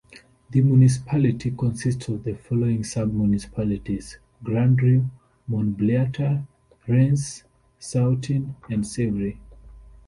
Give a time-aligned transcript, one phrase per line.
[0.49, 5.07] The municipality consists of the following sub-municipalities: Grandrieu,
[5.47, 6.43] Montbliart,
[6.87, 7.43] Rance,
[7.79, 9.37] Sautin, and Sivry.